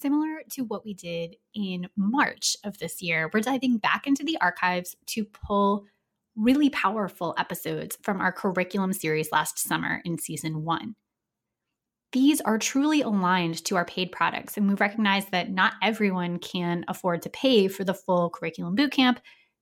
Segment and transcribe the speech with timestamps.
[0.00, 4.38] similar to what we did in March of this year, we're diving back into the
[4.40, 5.84] archives to pull
[6.36, 10.94] really powerful episodes from our curriculum series last summer in season one.
[12.12, 16.84] These are truly aligned to our paid products, and we recognize that not everyone can
[16.88, 19.18] afford to pay for the full curriculum bootcamp.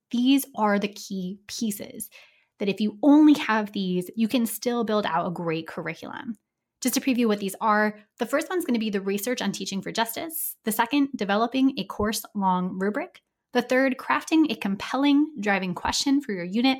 [0.09, 2.09] These are the key pieces
[2.57, 6.37] that if you only have these, you can still build out a great curriculum.
[6.81, 9.51] Just to preview what these are, the first one's going to be the research on
[9.51, 10.55] teaching for justice.
[10.63, 13.21] The second, developing a course long rubric.
[13.51, 16.77] The third, crafting a compelling driving question for your unit.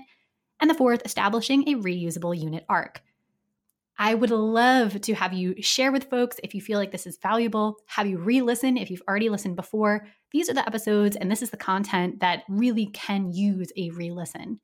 [0.61, 3.01] And the fourth, establishing a reusable unit arc.
[4.01, 7.17] I would love to have you share with folks if you feel like this is
[7.17, 10.07] valuable, have you re listen if you've already listened before.
[10.31, 14.11] These are the episodes, and this is the content that really can use a re
[14.11, 14.61] listen.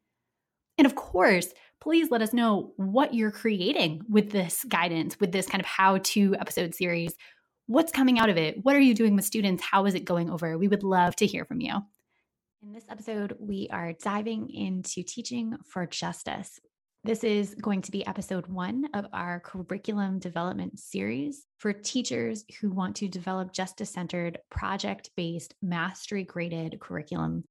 [0.78, 1.54] And of course,
[1.86, 6.00] please let us know what you're creating with this guidance, with this kind of how
[6.00, 7.14] to episode series.
[7.68, 8.58] What's coming out of it?
[8.64, 9.64] What are you doing with students?
[9.64, 10.58] How is it going over?
[10.58, 11.74] We would love to hear from you.
[12.64, 16.60] In this episode, we are diving into teaching for justice.
[17.04, 22.72] This is going to be episode one of our curriculum development series for teachers who
[22.72, 27.44] want to develop justice centered, project based, mastery graded curriculum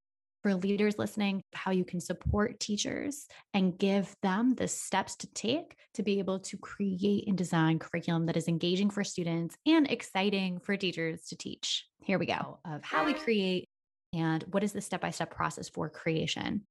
[0.45, 5.75] for leaders listening, how you can support teachers and give them the steps to take
[5.95, 10.59] to be able to create and design curriculum that is engaging for students and exciting
[10.59, 11.87] for teachers to teach.
[12.03, 13.65] Here we go of how we create
[14.13, 16.67] and what is the step by step process for creation.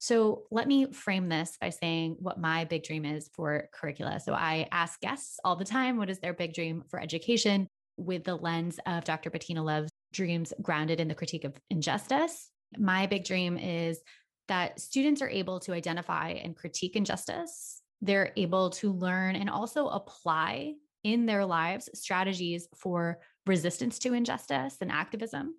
[0.00, 4.20] So let me frame this by saying what my big dream is for curricula.
[4.20, 8.24] So I ask guests all the time, what is their big dream for education with
[8.24, 9.30] the lens of Dr.
[9.30, 14.00] Bettina Love's dreams grounded in the critique of injustice my big dream is
[14.48, 17.82] that students are able to identify and critique injustice.
[18.02, 24.76] They're able to learn and also apply in their lives strategies for resistance to injustice
[24.80, 25.54] and activism.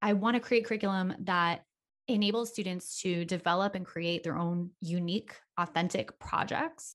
[0.00, 1.62] I want to create curriculum that
[2.06, 6.94] enables students to develop and create their own unique, authentic projects.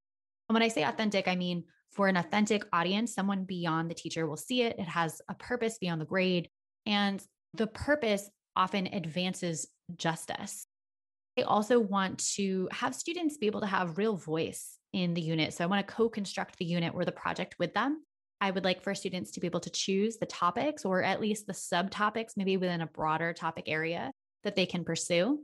[0.50, 4.26] And when I say authentic, I mean for an authentic audience, someone beyond the teacher
[4.26, 4.80] will see it.
[4.80, 6.50] It has a purpose beyond the grade.
[6.86, 7.24] And
[7.54, 10.66] the purpose often advances justice.
[11.38, 15.54] I also want to have students be able to have real voice in the unit.
[15.54, 18.04] So I want to co construct the unit or the project with them.
[18.40, 21.48] I would like for students to be able to choose the topics or at least
[21.48, 24.12] the subtopics, maybe within a broader topic area
[24.44, 25.40] that they can pursue.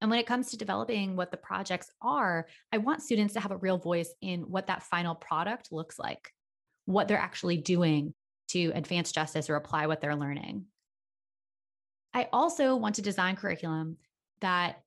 [0.00, 3.52] And when it comes to developing what the projects are, I want students to have
[3.52, 6.30] a real voice in what that final product looks like,
[6.86, 8.14] what they're actually doing
[8.48, 10.64] to advance justice or apply what they're learning.
[12.14, 13.96] I also want to design curriculum
[14.40, 14.82] that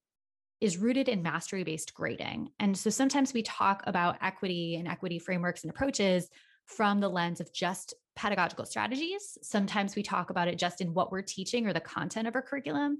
[0.62, 2.50] is rooted in mastery based grading.
[2.60, 6.30] And so sometimes we talk about equity and equity frameworks and approaches
[6.66, 9.38] from the lens of just pedagogical strategies.
[9.42, 12.42] Sometimes we talk about it just in what we're teaching or the content of our
[12.42, 13.00] curriculum.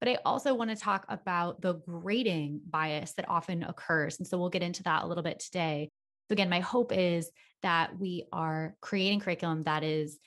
[0.00, 4.18] But I also want to talk about the grading bias that often occurs.
[4.18, 5.90] And so we'll get into that a little bit today.
[6.28, 7.30] So, again, my hope is
[7.62, 10.18] that we are creating curriculum that is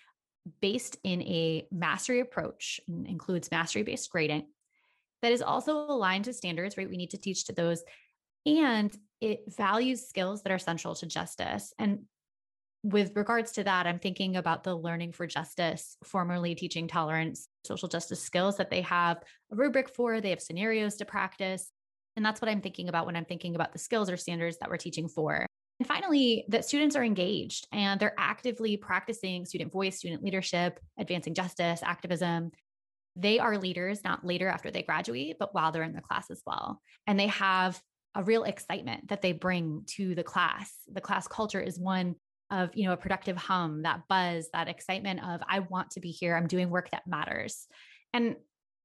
[0.61, 4.47] based in a mastery approach, includes mastery based grading,
[5.21, 6.89] that is also aligned to standards, right?
[6.89, 7.83] We need to teach to those.
[8.45, 11.73] And it values skills that are central to justice.
[11.79, 12.03] And
[12.83, 17.87] with regards to that, I'm thinking about the Learning for Justice, formerly teaching tolerance, social
[17.87, 19.17] justice skills that they have
[19.51, 21.71] a rubric for, they have scenarios to practice.
[22.17, 24.69] And that's what I'm thinking about when I'm thinking about the skills or standards that
[24.69, 25.47] we're teaching for.
[25.83, 31.33] And finally, that students are engaged and they're actively practicing student voice, student leadership, advancing
[31.33, 32.51] justice, activism.
[33.17, 36.41] They are leaders not later after they graduate, but while they're in the class as
[36.47, 36.79] well.
[37.05, 37.81] And they have
[38.15, 40.73] a real excitement that they bring to the class.
[40.89, 42.15] The class culture is one
[42.49, 46.11] of, you know, a productive hum, that buzz, that excitement of I want to be
[46.11, 47.67] here, I'm doing work that matters.
[48.13, 48.37] And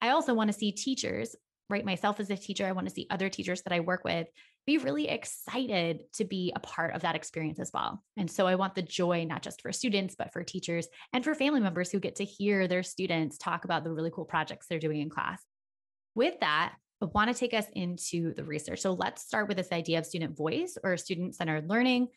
[0.03, 1.37] I also want to see teachers,
[1.71, 1.85] right?
[1.85, 4.27] Myself as a teacher, I want to see other teachers that I work with
[4.69, 8.05] be really excited to be a part of that experience as well.
[8.19, 11.35] And so I want the joy, not just for students, but for teachers and for
[11.35, 14.79] family members who get to hear their students talk about the really cool projects they're
[14.79, 15.43] doing in class.
[16.15, 18.81] With that, I want to take us into the research.
[18.81, 22.09] So let's start with this idea of student voice or student centered learning.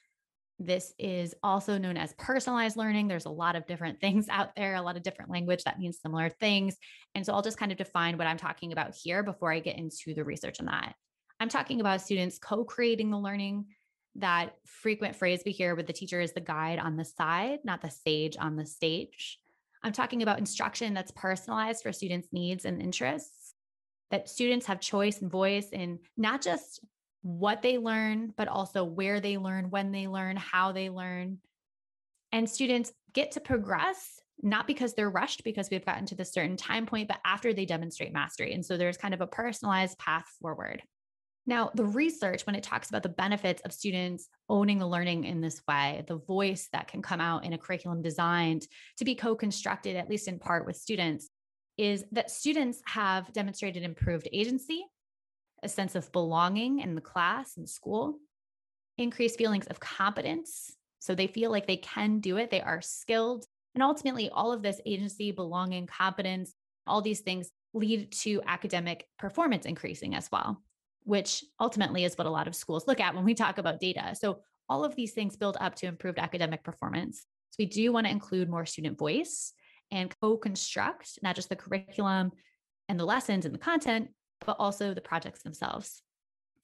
[0.60, 3.08] This is also known as personalized learning.
[3.08, 6.02] There's a lot of different things out there, a lot of different language that means
[6.02, 6.76] similar things.
[7.16, 9.78] And so I'll just kind of define what I'm talking about here before I get
[9.78, 10.96] into the research on that.
[11.42, 13.66] I'm talking about students co creating the learning.
[14.16, 17.82] That frequent phrase we hear with the teacher is the guide on the side, not
[17.82, 19.40] the sage on the stage.
[19.84, 23.56] I'm talking about instruction that's personalized for students' needs and interests,
[24.12, 26.86] that students have choice and voice in not just
[27.24, 31.40] what they learn, but also where they learn, when they learn, how they learn.
[32.32, 36.58] And students get to progress not because they're rushed because we've gotten to this certain
[36.58, 38.54] time point, but after they demonstrate mastery.
[38.54, 40.84] And so there's kind of a personalized path forward.
[41.48, 45.42] Now, the research, when it talks about the benefits of students owning the learning in
[45.42, 48.68] this way, the voice that can come out in a curriculum designed
[48.98, 51.30] to be co constructed, at least in part with students,
[51.78, 54.86] is that students have demonstrated improved agency,
[55.64, 58.20] a sense of belonging in the class and school,
[59.00, 60.76] increased feelings of competence.
[61.00, 63.46] So they feel like they can do it, they are skilled.
[63.74, 66.54] And ultimately, all of this agency, belonging, competence,
[66.86, 70.62] all these things lead to academic performance increasing as well
[71.04, 74.16] which ultimately is what a lot of schools look at when we talk about data.
[74.16, 74.40] So,
[74.70, 77.26] all of these things build up to improved academic performance.
[77.52, 79.54] So, we do want to include more student voice
[79.92, 82.32] and co construct not just the curriculum
[82.90, 84.10] and the lessons and the content,
[84.46, 86.02] but also the projects themselves.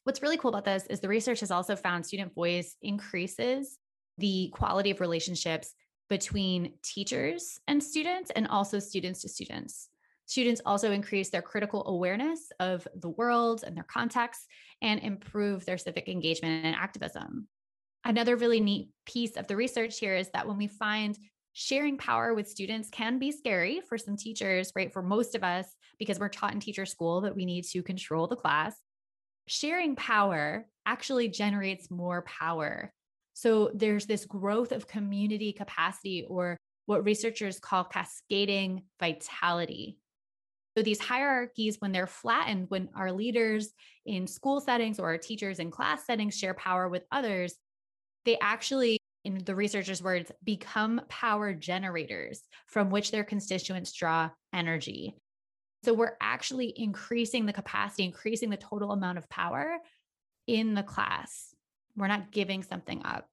[0.03, 3.77] What's really cool about this is the research has also found student voice increases
[4.17, 5.73] the quality of relationships
[6.09, 9.89] between teachers and students and also students to students.
[10.27, 14.41] Students also increase their critical awareness of the world and their context
[14.81, 17.47] and improve their civic engagement and activism.
[18.03, 21.17] Another really neat piece of the research here is that when we find
[21.53, 24.93] sharing power with students can be scary for some teachers, right?
[24.93, 25.65] For most of us,
[25.97, 28.75] because we're taught in teacher school that we need to control the class.
[29.47, 32.93] Sharing power actually generates more power.
[33.33, 39.97] So there's this growth of community capacity, or what researchers call cascading vitality.
[40.77, 43.73] So these hierarchies, when they're flattened, when our leaders
[44.05, 47.55] in school settings or our teachers in class settings share power with others,
[48.25, 55.15] they actually, in the researchers' words, become power generators from which their constituents draw energy.
[55.83, 59.77] So we're actually increasing the capacity, increasing the total amount of power
[60.45, 61.55] in the class.
[61.95, 63.25] We're not giving something up.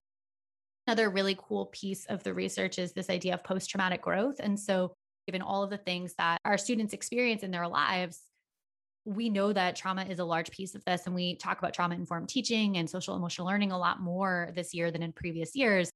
[0.86, 4.36] Another really cool piece of the research is this idea of post traumatic growth.
[4.40, 4.94] And so
[5.26, 8.20] given all of the things that our students experience in their lives,
[9.04, 11.06] we know that trauma is a large piece of this.
[11.06, 14.72] And we talk about trauma informed teaching and social emotional learning a lot more this
[14.72, 15.90] year than in previous years.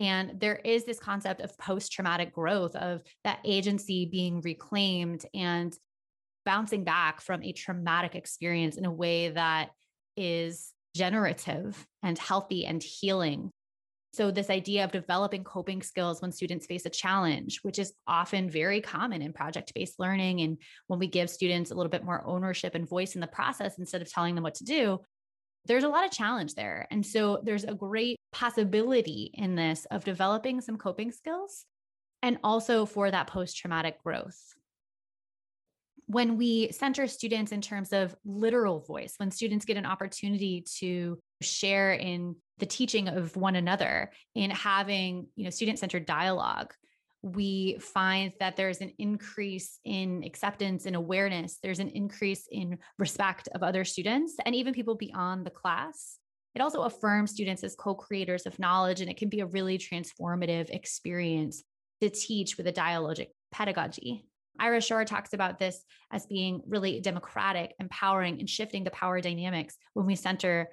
[0.00, 5.76] And there is this concept of post traumatic growth, of that agency being reclaimed and
[6.46, 9.70] bouncing back from a traumatic experience in a way that
[10.16, 13.50] is generative and healthy and healing
[14.12, 18.50] so, this idea of developing coping skills when students face a challenge, which is often
[18.50, 20.40] very common in project based learning.
[20.40, 20.58] And
[20.88, 24.02] when we give students a little bit more ownership and voice in the process instead
[24.02, 25.00] of telling them what to do,
[25.66, 26.88] there's a lot of challenge there.
[26.90, 31.64] And so, there's a great possibility in this of developing some coping skills
[32.20, 34.54] and also for that post traumatic growth.
[36.10, 41.20] When we center students in terms of literal voice, when students get an opportunity to
[41.40, 46.74] share in the teaching of one another in having you know student-centered dialogue
[47.22, 51.58] we find that there's an increase in acceptance and awareness.
[51.62, 56.16] There's an increase in respect of other students and even people beyond the class.
[56.54, 60.70] It also affirms students as co-creators of knowledge and it can be a really transformative
[60.70, 61.62] experience
[62.00, 64.24] to teach with a dialogic pedagogy
[64.60, 69.76] Ira Shor talks about this as being really democratic, empowering, and shifting the power dynamics
[69.94, 70.68] when we center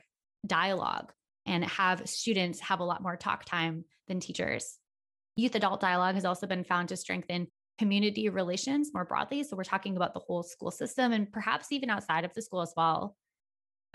[0.46, 1.12] dialogue
[1.46, 4.78] and have students have a lot more talk time than teachers.
[5.38, 7.48] Youth adult dialogue has also been found to strengthen
[7.78, 9.44] community relations more broadly.
[9.44, 12.62] So we're talking about the whole school system and perhaps even outside of the school
[12.62, 13.16] as well.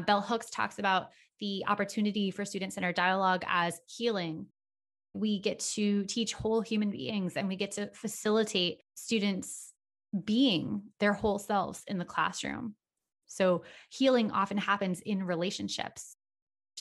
[0.06, 1.08] Bell Hooks talks about
[1.40, 4.46] the opportunity for student centered dialogue as healing.
[5.14, 9.71] We get to teach whole human beings and we get to facilitate students
[10.24, 12.74] being their whole selves in the classroom.
[13.26, 16.16] So, healing often happens in relationships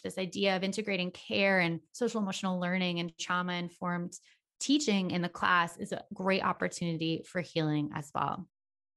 [0.03, 4.13] this idea of integrating care and social emotional learning and trauma informed
[4.59, 8.47] teaching in the class is a great opportunity for healing as well.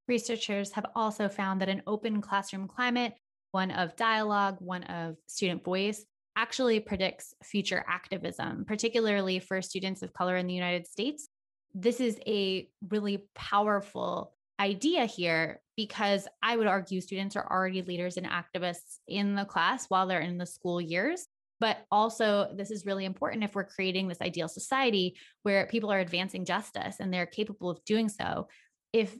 [0.06, 3.14] Researchers have also found that an open classroom climate,
[3.52, 6.04] one of dialogue, one of student voice,
[6.36, 11.28] actually predicts future activism, particularly for students of color in the United States.
[11.74, 18.16] This is a really powerful idea here because I would argue students are already leaders
[18.16, 21.26] and activists in the class while they're in the school years.
[21.60, 26.00] But also, this is really important if we're creating this ideal society where people are
[26.00, 28.48] advancing justice and they're capable of doing so.
[28.92, 29.16] If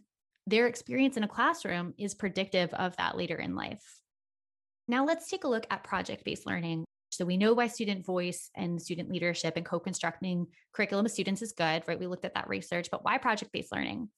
[0.46, 3.82] their experience in a classroom is predictive of that later in life.
[4.86, 6.84] Now, let's take a look at project based learning.
[7.16, 11.42] So, we know why student voice and student leadership and co constructing curriculum of students
[11.42, 11.98] is good, right?
[11.98, 14.08] We looked at that research, but why project based learning?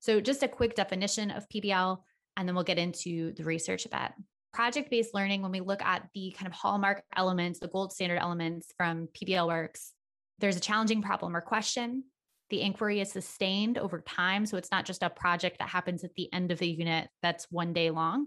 [0.00, 1.98] So, just a quick definition of PBL,
[2.36, 4.12] and then we'll get into the research a bit.
[4.52, 8.18] Project based learning, when we look at the kind of hallmark elements, the gold standard
[8.18, 9.92] elements from PBL works,
[10.38, 12.04] there's a challenging problem or question,
[12.50, 14.46] The inquiry is sustained over time.
[14.46, 17.50] So it's not just a project that happens at the end of the unit that's
[17.50, 18.26] one day long.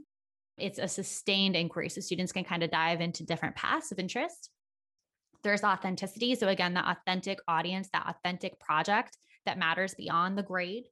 [0.58, 1.90] It's a sustained inquiry.
[1.90, 4.50] So students can kind of dive into different paths of interest.
[5.44, 6.36] There's authenticity.
[6.36, 10.86] So, again, the authentic audience, that authentic project that matters beyond the grade.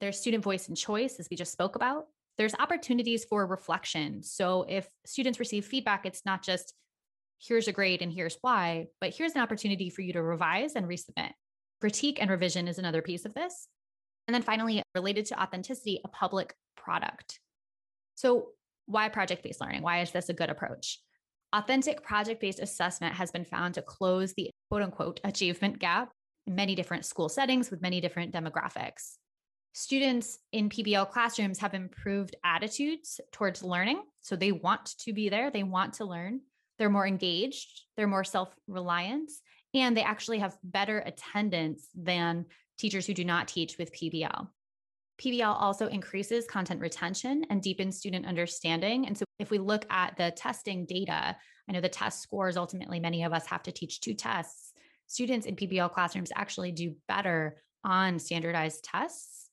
[0.00, 2.06] There's student voice and choice, as we just spoke about.
[2.36, 4.22] There's opportunities for reflection.
[4.22, 6.74] So, if students receive feedback, it's not just
[7.38, 10.86] here's a grade and here's why, but here's an opportunity for you to revise and
[10.86, 11.30] resubmit.
[11.80, 13.68] Critique and revision is another piece of this.
[14.26, 17.40] And then finally, related to authenticity, a public product.
[18.16, 18.48] So,
[18.90, 19.82] why project based learning?
[19.82, 20.98] Why is this a good approach?
[21.52, 26.12] Authentic project based assessment has been found to close the quote unquote achievement gap
[26.46, 29.16] in many different school settings with many different demographics.
[29.72, 34.02] Students in PBL classrooms have improved attitudes towards learning.
[34.20, 36.40] So they want to be there, they want to learn,
[36.78, 39.30] they're more engaged, they're more self reliant,
[39.74, 42.46] and they actually have better attendance than
[42.78, 44.48] teachers who do not teach with PBL.
[45.20, 49.06] PBL also increases content retention and deepens student understanding.
[49.06, 51.36] And so, if we look at the testing data,
[51.68, 54.72] I know the test scores ultimately, many of us have to teach to tests.
[55.06, 59.50] Students in PBL classrooms actually do better on standardized tests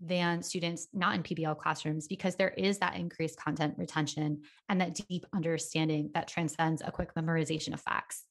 [0.00, 5.00] than students not in PBL classrooms because there is that increased content retention and that
[5.08, 8.24] deep understanding that transcends a quick memorization of facts.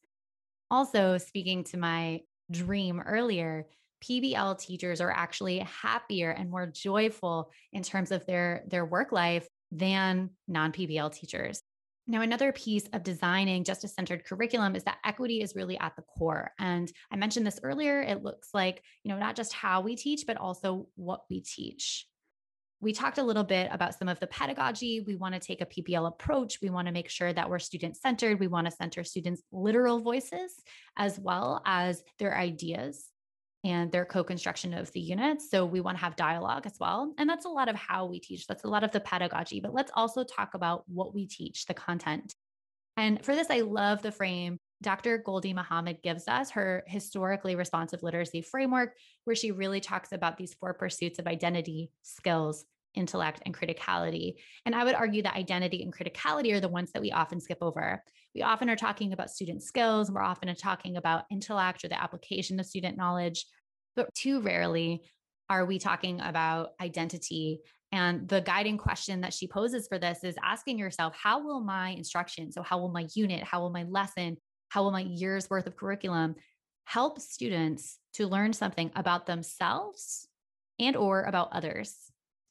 [0.72, 3.68] Also, speaking to my dream earlier,
[4.04, 9.48] PBL teachers are actually happier and more joyful in terms of their, their work life
[9.72, 11.62] than non PBL teachers.
[12.10, 16.04] Now, another piece of designing justice centered curriculum is that equity is really at the
[16.04, 16.52] core.
[16.58, 18.02] And I mentioned this earlier.
[18.02, 22.08] It looks like, you know, not just how we teach, but also what we teach.
[22.80, 25.02] We talked a little bit about some of the pedagogy.
[25.02, 26.60] We want to take a PBL approach.
[26.62, 28.40] We want to make sure that we're student centered.
[28.40, 30.54] We want to center students' literal voices
[30.96, 33.10] as well as their ideas
[33.64, 35.50] and their co-construction of the units.
[35.50, 37.14] So we want to have dialogue as well.
[37.18, 38.48] And that's a lot of how we teach.
[38.48, 41.74] That's a lot of the pedagogy, but let's also talk about what we teach, the
[41.74, 42.36] content.
[42.96, 45.24] And for this, I love the frame Dr.
[45.26, 50.54] Gholdy Muhammad gives us her historically responsive literacy framework, where she really talks about these
[50.54, 52.66] four pursuits of identity, skills,
[52.98, 54.34] intellect, and criticality.
[54.66, 57.60] And I would argue that identity and criticality are the ones that we often skip
[57.62, 58.04] over.
[58.36, 62.60] We often are talking about student skills, we're often talking about intellect or the application
[62.60, 63.46] of student knowledge,
[63.96, 65.04] but too rarely
[65.50, 67.62] are we talking about identity.
[67.92, 71.92] And the guiding question that she poses for this is asking yourself, how will my
[71.92, 74.38] instruction, so how will my unit, how will my lesson,
[74.70, 76.36] how will my year's worth of curriculum
[76.84, 80.28] help students to learn something about themselves
[80.80, 81.96] and or about others?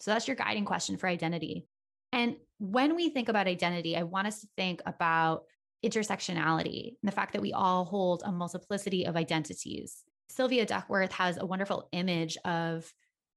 [0.01, 1.67] So that's your guiding question for identity.
[2.13, 5.45] And when we think about identity, I want us to think about
[5.85, 10.03] intersectionality and the fact that we all hold a multiplicity of identities.
[10.31, 12.91] Sylvia Duckworth has a wonderful image of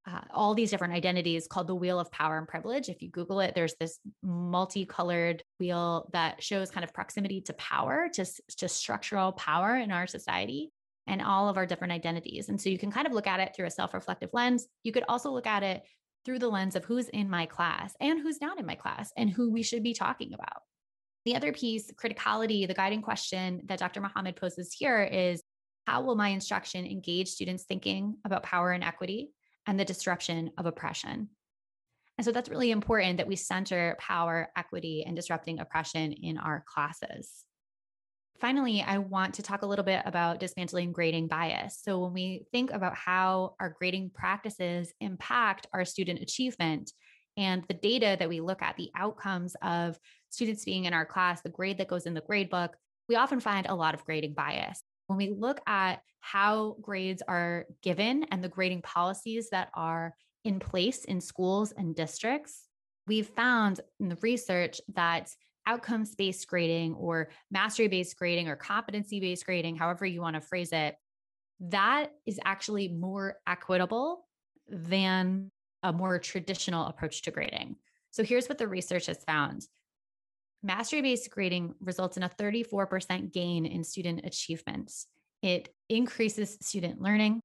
[0.07, 2.89] uh, all these different identities called the wheel of power and privilege.
[2.89, 8.09] If you Google it, there's this multicolored wheel that shows kind of proximity to power,
[8.13, 8.25] to,
[8.57, 10.71] to structural power in our society
[11.05, 12.49] and all of our different identities.
[12.49, 14.67] And so you can kind of look at it through a self reflective lens.
[14.83, 15.83] You could also look at it
[16.25, 19.29] through the lens of who's in my class and who's not in my class and
[19.29, 20.61] who we should be talking about.
[21.25, 24.01] The other piece, criticality, the guiding question that Dr.
[24.01, 25.43] Muhammad poses here is
[25.85, 29.31] how will my instruction engage students thinking about power and equity
[29.65, 31.29] and the disruption of oppression?
[32.17, 36.63] And so that's really important that we center power, equity, and disrupting oppression in our
[36.67, 37.45] classes.
[38.39, 41.79] Finally, I want to talk a little bit about dismantling grading bias.
[41.83, 46.93] So, when we think about how our grading practices impact our student achievement
[47.35, 51.41] and the data that we look at, the outcomes of students being in our class,
[51.41, 52.77] the grade that goes in the grade book,
[53.09, 54.81] we often find a lot of grading bias.
[55.07, 60.13] When we look at how grades are given and the grading policies that are
[60.45, 62.67] in place in schools and districts,
[63.05, 65.29] we've found in the research that
[65.69, 70.41] outcomes based grading or mastery based grading or competency based grading, however you want to
[70.41, 70.95] phrase it,
[71.59, 74.27] that is actually more equitable
[74.67, 75.51] than
[75.83, 77.75] a more traditional approach to grading.
[78.09, 79.67] So here's what the research has found.
[80.63, 85.05] Mastery based grading results in a 34% gain in student achievements.
[85.43, 87.41] It increases student learning.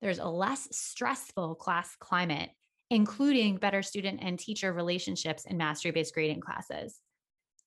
[0.00, 2.50] There's a less stressful class climate,
[2.88, 7.00] including better student and teacher relationships in mastery based grading classes.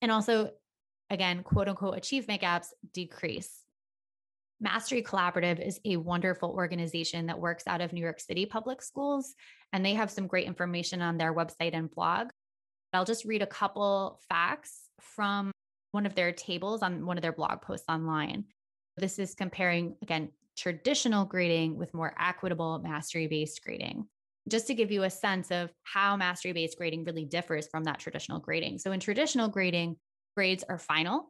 [0.01, 0.51] And also,
[1.09, 3.63] again, quote unquote, achievement gaps decrease.
[4.59, 9.33] Mastery Collaborative is a wonderful organization that works out of New York City public schools,
[9.73, 12.29] and they have some great information on their website and blog.
[12.93, 15.51] I'll just read a couple facts from
[15.91, 18.45] one of their tables on one of their blog posts online.
[18.97, 24.07] This is comparing, again, traditional grading with more equitable mastery based grading.
[24.49, 27.99] Just to give you a sense of how mastery based grading really differs from that
[27.99, 28.79] traditional grading.
[28.79, 29.97] So, in traditional grading,
[30.35, 31.29] grades are final.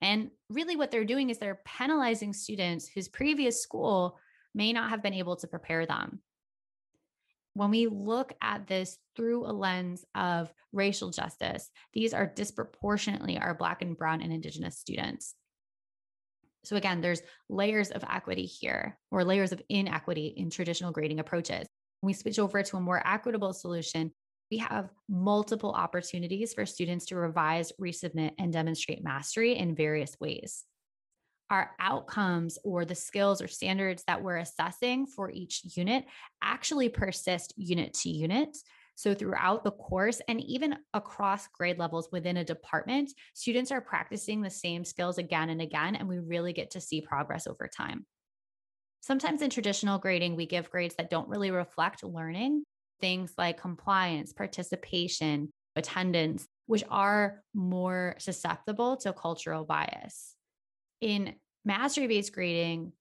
[0.00, 4.18] And really, what they're doing is they're penalizing students whose previous school
[4.54, 6.20] may not have been able to prepare them.
[7.54, 13.54] When we look at this through a lens of racial justice, these are disproportionately our
[13.54, 15.34] Black and Brown and Indigenous students.
[16.64, 21.66] So, again, there's layers of equity here or layers of inequity in traditional grading approaches.
[22.02, 24.12] We switch over to a more equitable solution,
[24.50, 30.64] we have multiple opportunities for students to revise, resubmit, and demonstrate mastery in various ways.
[31.50, 36.04] Our outcomes or the skills or standards that we're assessing for each unit
[36.42, 38.56] actually persist unit to unit.
[38.94, 44.42] So, throughout the course and even across grade levels within a department, students are practicing
[44.42, 48.06] the same skills again and again, and we really get to see progress over time.
[49.00, 52.64] Sometimes in traditional grading, we give grades that don't really reflect learning,
[53.00, 60.34] things like compliance, participation, attendance, which are more susceptible to cultural bias.
[61.00, 62.92] In mastery based grading,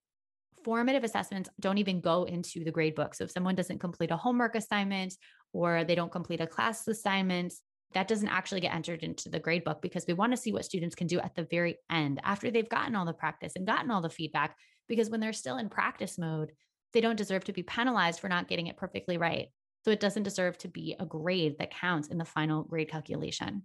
[0.64, 3.16] formative assessments don't even go into the grade book.
[3.16, 5.16] So if someone doesn't complete a homework assignment
[5.54, 7.54] or they don't complete a class assignment,
[7.94, 10.66] that doesn't actually get entered into the grade book because we want to see what
[10.66, 13.90] students can do at the very end after they've gotten all the practice and gotten
[13.90, 14.56] all the feedback.
[14.88, 16.52] Because when they're still in practice mode,
[16.94, 19.48] they don't deserve to be penalized for not getting it perfectly right.
[19.84, 23.64] So it doesn't deserve to be a grade that counts in the final grade calculation.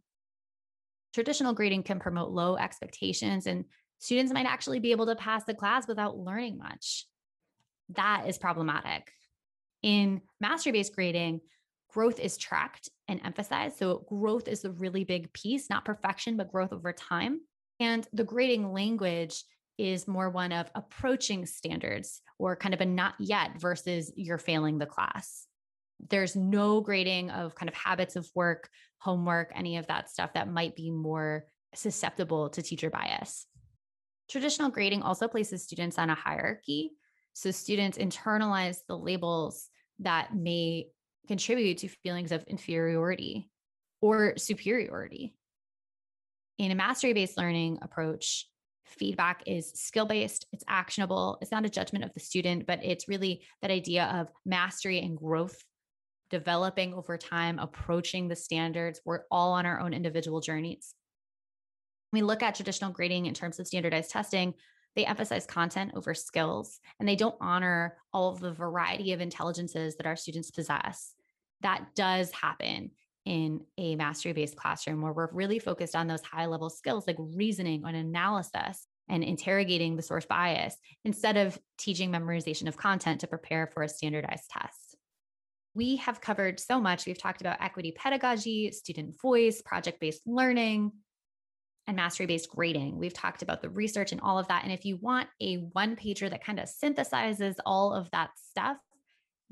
[1.14, 3.64] Traditional grading can promote low expectations, and
[3.99, 7.07] students might actually be able to pass the class without learning much.
[7.91, 9.11] That is problematic.
[9.83, 11.41] In mastery based grading,
[11.91, 13.76] growth is tracked and emphasized.
[13.79, 17.41] So, growth is the really big piece, not perfection, but growth over time.
[17.81, 19.43] And the grading language
[19.79, 24.79] is more one of approaching standards or kind of a not yet versus you're failing
[24.79, 25.47] the class
[26.11, 30.50] there's no grading of kind of habits of work, homework, any of that stuff that
[30.50, 33.47] might be more susceptible to teacher bias.
[34.28, 36.93] Traditional grading also places students on a hierarchy.
[37.35, 39.69] So students internalize the labels
[40.00, 40.89] that may
[41.28, 43.50] contribute to feelings of inferiority
[44.00, 45.35] or superiority.
[46.58, 48.47] In a mastery based learning approach,
[48.84, 53.08] feedback is skill based, it's actionable, it's not a judgment of the student, but it's
[53.08, 55.62] really that idea of mastery and growth
[56.30, 59.00] developing over time, approaching the standards.
[59.04, 60.95] We're all on our own individual journeys.
[62.12, 64.54] we look at traditional grading in terms of standardized testing,
[64.95, 69.97] they emphasize content over skills and they don't honor all of the variety of intelligences
[69.97, 71.14] that our students possess.
[71.62, 72.90] That does happen
[73.25, 77.17] in a mastery based classroom where we're really focused on those high level skills like
[77.19, 83.26] reasoning and analysis and interrogating the source bias instead of teaching memorization of content to
[83.26, 84.97] prepare for a standardized test.
[85.75, 87.06] We have covered so much.
[87.06, 90.93] We've talked about equity pedagogy, student voice, project based learning,
[91.87, 92.99] and mastery based grading.
[92.99, 94.65] We've talked about the research and all of that.
[94.65, 98.76] And if you want a one pager that kind of synthesizes all of that stuff,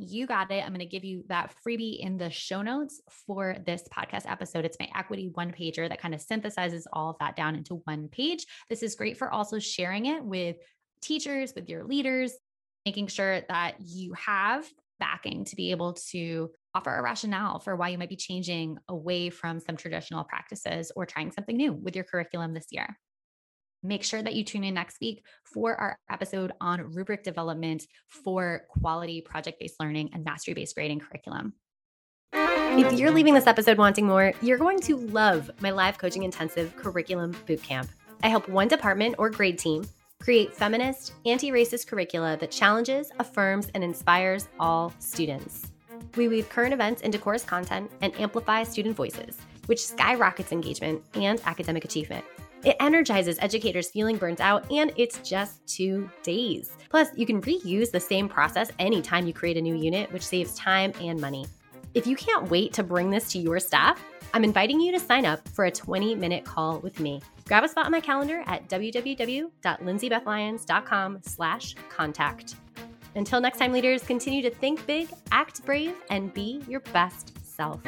[0.01, 0.63] you got it.
[0.65, 4.65] I'm going to give you that freebie in the show notes for this podcast episode.
[4.65, 8.09] It's my equity one pager that kind of synthesizes all of that down into one
[8.09, 8.47] page.
[8.69, 10.57] This is great for also sharing it with
[11.03, 12.33] teachers, with your leaders,
[12.87, 14.67] making sure that you have
[14.99, 19.29] backing to be able to offer a rationale for why you might be changing away
[19.29, 22.97] from some traditional practices or trying something new with your curriculum this year.
[23.83, 28.63] Make sure that you tune in next week for our episode on rubric development for
[28.69, 31.55] quality project based learning and mastery based grading curriculum.
[32.33, 36.77] If you're leaving this episode wanting more, you're going to love my live coaching intensive
[36.77, 37.89] curriculum bootcamp.
[38.23, 39.85] I help one department or grade team
[40.21, 45.73] Create feminist, anti racist curricula that challenges, affirms, and inspires all students.
[46.15, 51.41] We weave current events into course content and amplify student voices, which skyrockets engagement and
[51.47, 52.25] academic achievement.
[52.65, 56.73] It energizes educators feeling burnt out, and it's just two days.
[56.91, 60.55] Plus, you can reuse the same process anytime you create a new unit, which saves
[60.55, 61.47] time and money.
[61.95, 65.27] If you can't wait to bring this to your staff, I'm inviting you to sign
[65.27, 67.21] up for a 20 minute call with me.
[67.49, 72.57] Grab a spot on my calendar at www.lindsaybethlyons.com slash contact.
[73.17, 77.81] Until next time, leaders, continue to think big, act brave, and be your best self.